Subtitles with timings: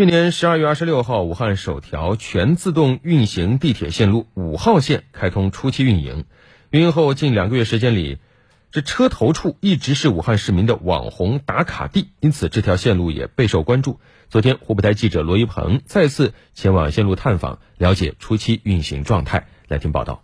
[0.00, 6.24] 去年十二月二十六号，武汉首条全自动运行地铁线路五号线开通初期运营。
[6.70, 8.16] 运营后近两个月时间里，
[8.70, 14.00] 这车头处一直是武汉市民的网红打卡地，因此这条线路也备受关注。
[14.30, 19.48] 昨天，湖北台记者罗一鹏再次前往线路探访，了解初期运行状态。
[19.68, 20.22] 来听报道。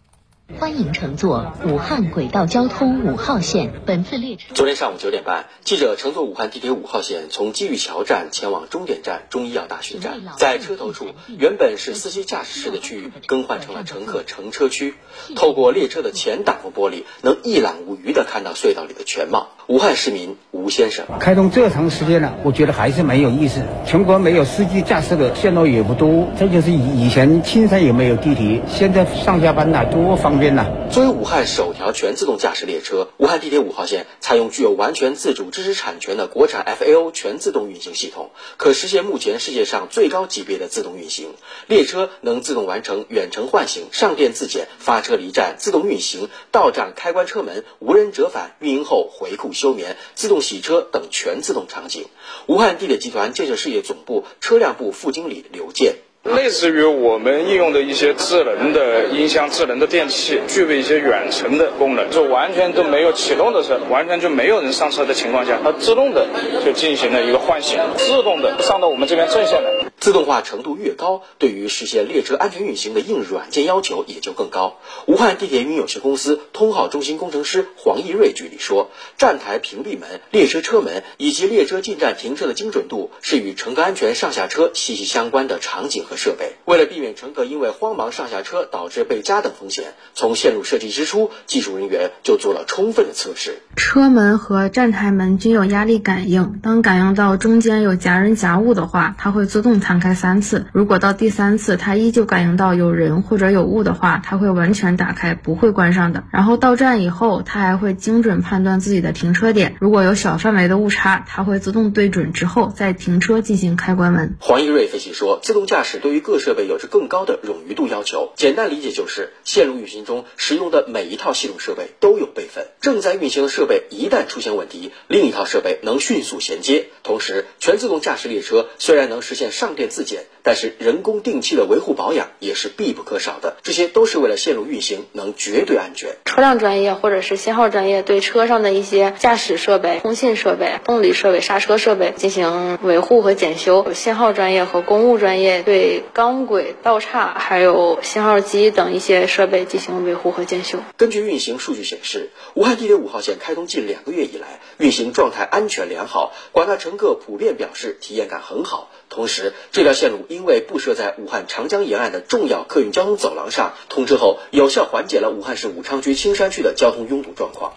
[0.54, 3.72] 欢迎乘坐武汉轨道交通五号线。
[3.84, 10.20] 本次列车昨天上午九点半，记者乘坐武汉地铁五号线从机遇桥站前往终点站中医药大学站。
[10.38, 11.06] 在车头处，
[11.36, 14.94] 原本是司机驾驶室的区域，更换成了乘客乘车区。
[15.34, 19.48] 透过列车的前挡风玻璃，能一览无余地看到隧道里的全貌。
[19.66, 23.62] 武汉市民吴先生：开通这长时间了，我觉得还是蛮有意思。
[23.84, 30.35] 全国没有司机驾驶的线路也不多，这就是以以前青山也没有地铁，现在上下班呐多方。
[30.36, 41.30] 作为武汉首条全自动驾驶列车，武汉地铁五号线采用具有完全自主知识产权的国产 FAO 全自动运行系统，可实现目前世界上最高级别的自动运行。
[41.68, 52.04] 列车能自动完成远程唤醒、上电自检、发车离站、自动运行、到站开关车门、无人折返、运营后回库休眠、自动洗车等全自动场景。
[52.46, 55.96] 武汉地铁集团建设事业总部车辆部副经理刘健。
[56.34, 66.26] 类似于我们应用的一些智能的音箱、智能的电器，具备一些远程的功能，就完全都没有启动的时候，完全就没有人上车的情况下，它自动的
[66.64, 69.85] 就进行了一个唤醒，自动的上到我们这边正线来。
[69.98, 74.78] 自动化程度越高，对于实现列车安全运行的硬软件要求也就更高。
[75.06, 86.52] 武汉地铁运营有限公司通号中心工程师黄义瑞举例说，站台屏蔽门、列车车门以及列车进站停车的精准度，是与乘客安全上下车息息相关的场景和设备。
[86.66, 93.62] 为了避免乘客因为慌忙上下车导致被夹等风险，从线路设计之初，技术人员就做了充分的测试。
[93.76, 100.66] 车门和站台门均有压力感应，当感应到中间有夹人夹物的话，它会自动弹开三次。
[100.72, 106.24] 如果到第三次它依旧感应到有人或者有物的话，它会完全打开，不会关上的。
[106.32, 114.34] 然后到站以后，它还会精准判断自己的停车点，如果有小范围的误差，它会自动对准之后再停车进行开关门。
[114.40, 118.32] 黄一瑞分析说，自动驾驶对于各设备有着更高的冗余度要求。
[118.34, 126.88] 简单理解就是，线路运行中使用的每一套系统设备都有备份，正在运行的设备一旦出现问题，另一套设备能迅速衔接。
[127.04, 133.56] 同时，全自动驾驶列车虽然能实现上电自检，但是人工定期的维护保养也是必不可少的。
[133.62, 136.16] 这些都是为了线路运行能绝对安全。
[136.24, 143.92] 车辆专业或者是信号专业对车上的一些驾驶设备、通信设备、动力设备、刹车设备进行维护和检修。
[143.94, 150.78] 信号专业和公务专业对钢轨、道岔还有信号机等一些设备进行维护和检修。
[150.96, 158.90] 根据运行数据显示，武汉地铁五号线开通近两个月以来，运行状态安全良好，广大乘客普遍表示体验感很好。
[159.08, 167.76] 同时，这条线路因为布设在武汉长江沿岸的重要客运交通走廊上，通车后有效缓解了武汉市武昌区青山区的交通拥堵状况。